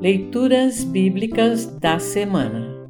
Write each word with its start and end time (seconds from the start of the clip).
Leituras 0.00 0.82
Bíblicas 0.82 1.66
da 1.66 1.98
Semana 1.98 2.88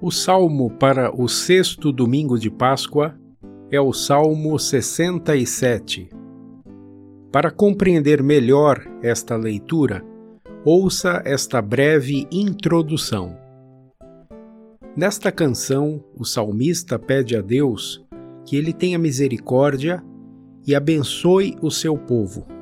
O 0.00 0.12
salmo 0.12 0.70
para 0.70 1.12
o 1.12 1.26
sexto 1.26 1.90
domingo 1.90 2.38
de 2.38 2.48
Páscoa 2.48 3.18
é 3.68 3.80
o 3.80 3.92
Salmo 3.92 4.56
67. 4.56 6.08
Para 7.32 7.50
compreender 7.50 8.22
melhor 8.22 8.80
esta 9.02 9.34
leitura, 9.34 10.04
ouça 10.64 11.20
esta 11.24 11.60
breve 11.60 12.28
introdução. 12.30 13.36
Nesta 14.96 15.32
canção, 15.32 16.00
o 16.16 16.24
salmista 16.24 16.96
pede 16.96 17.36
a 17.36 17.40
Deus 17.40 18.06
que 18.46 18.54
ele 18.54 18.72
tenha 18.72 19.00
misericórdia 19.00 20.00
e 20.64 20.76
abençoe 20.76 21.56
o 21.60 21.72
seu 21.72 21.98
povo. 21.98 22.59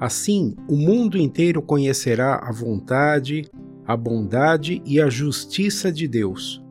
Assim, 0.00 0.56
o 0.66 0.74
mundo 0.76 1.18
inteiro 1.18 1.60
conhecerá 1.60 2.36
a 2.36 2.50
vontade, 2.50 3.44
a 3.86 3.94
bondade 3.94 4.80
e 4.86 4.98
a 4.98 5.10
justiça 5.10 5.92
de 5.92 6.08
Deus. 6.08 6.64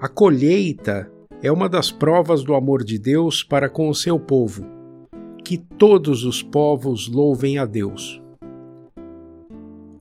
A 0.00 0.08
colheita 0.08 1.12
é 1.42 1.52
uma 1.52 1.68
das 1.68 1.92
provas 1.92 2.42
do 2.42 2.54
amor 2.54 2.82
de 2.82 2.98
Deus 2.98 3.44
para 3.44 3.68
com 3.68 3.90
o 3.90 3.94
seu 3.94 4.18
povo. 4.18 4.64
Que 5.44 5.58
todos 5.58 6.24
os 6.24 6.42
povos 6.42 7.06
louvem 7.06 7.58
a 7.58 7.66
Deus. 7.66 8.22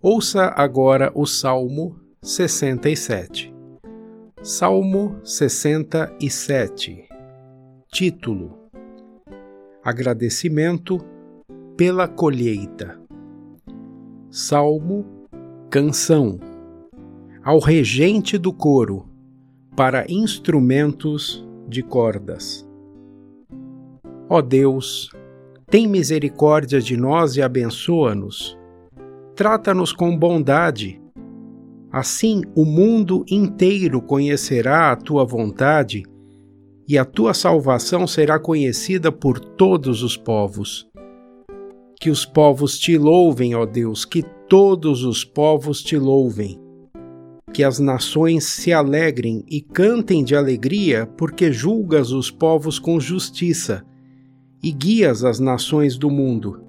Ouça 0.02 0.54
agora 0.56 1.12
o 1.14 1.26
Salmo 1.26 2.00
67. 2.22 3.54
Salmo 4.42 5.20
67 5.22 7.10
Título: 7.92 8.58
Agradecimento 9.84 11.11
pela 11.82 12.08
colheita. 12.08 12.96
Salmo, 14.30 15.04
canção. 15.68 16.40
Ao 17.44 17.58
regente 17.58 18.38
do 18.38 18.54
coro, 18.54 19.08
para 19.76 20.06
instrumentos 20.08 21.44
de 21.68 21.82
cordas. 21.82 22.70
Ó 24.30 24.44
Deus, 24.44 25.10
tem 25.72 25.88
misericórdia 25.88 26.80
de 26.80 26.96
nós 26.96 27.36
e 27.36 27.42
abençoa-nos. 27.42 28.56
Trata-nos 29.36 29.92
com 29.92 30.16
bondade. 30.16 31.02
Assim 31.92 32.44
o 32.54 32.64
mundo 32.64 33.26
inteiro 33.28 34.04
conhecerá 34.04 34.92
a 34.92 34.96
tua 34.96 35.26
vontade 35.26 36.04
e 36.88 36.96
a 36.96 37.04
tua 37.04 37.34
salvação 37.34 38.06
será 38.06 38.38
conhecida 38.38 39.12
por 39.12 39.40
todos 39.40 40.04
os 40.04 40.16
povos. 40.16 40.91
Que 42.02 42.10
os 42.10 42.26
povos 42.26 42.80
te 42.80 42.98
louvem, 42.98 43.54
ó 43.54 43.64
Deus, 43.64 44.06
que 44.06 44.24
todos 44.50 45.04
os 45.04 45.24
povos 45.24 45.84
te 45.84 46.00
louvem. 46.00 46.60
Que 47.54 47.64
as 47.64 47.78
nações 47.78 48.44
se 48.46 48.74
alegrem 48.74 49.44
e 49.48 49.62
cantem 49.62 50.24
de 50.24 50.36
alegria, 50.36 51.06
porque 51.06 51.52
julgas 51.52 52.12
os 52.12 52.32
povos 52.32 52.80
com 52.80 53.00
justiça 53.00 53.86
e 54.64 54.72
guias 54.72 55.24
as 55.24 55.40
nações 55.40 55.96
do 55.96 56.10
mundo. 56.10 56.64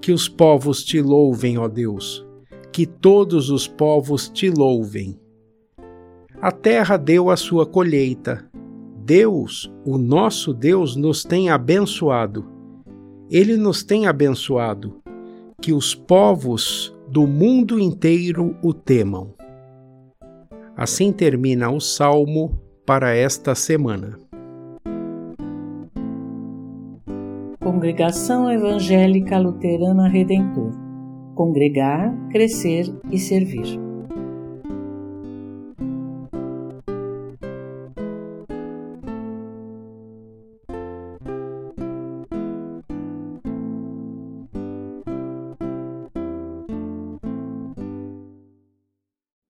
Que 0.00 0.12
os 0.12 0.30
povos 0.30 0.82
te 0.82 1.02
louvem, 1.02 1.58
ó 1.58 1.68
Deus, 1.68 2.26
que 2.72 2.86
todos 2.86 3.50
os 3.50 3.68
povos 3.68 4.30
te 4.30 4.48
louvem. 4.48 5.20
A 6.40 6.50
terra 6.50 6.96
deu 6.96 7.28
a 7.28 7.36
sua 7.36 7.66
colheita. 7.66 8.48
Deus, 9.04 9.70
o 9.84 9.98
nosso 9.98 10.54
Deus, 10.54 10.96
nos 10.96 11.22
tem 11.22 11.50
abençoado 11.50 12.56
ele 13.30 13.56
nos 13.56 13.82
tem 13.82 14.06
abençoado, 14.06 15.00
que 15.60 15.72
os 15.72 15.94
povos 15.94 16.94
do 17.08 17.26
mundo 17.26 17.78
inteiro 17.78 18.56
o 18.62 18.72
temam. 18.72 19.34
Assim 20.76 21.12
termina 21.12 21.70
o 21.70 21.80
salmo 21.80 22.60
para 22.86 23.14
esta 23.14 23.54
semana. 23.54 24.18
Congregação 27.60 28.50
Evangélica 28.50 29.38
Luterana 29.38 30.08
Redentor 30.08 30.88
Congregar, 31.38 32.12
Crescer 32.32 32.92
e 33.12 33.16
Servir. 33.16 33.87